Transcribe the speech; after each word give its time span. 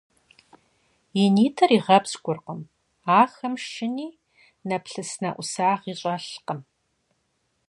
И 1.23 1.23
нитӀыр 1.35 1.71
игъэпщкӀуркъым, 1.77 2.61
ахэм 3.21 3.55
шыни 3.67 4.07
нэплъыснэӀусагъи 4.67 5.93
щӀэлъкъым. 5.99 6.59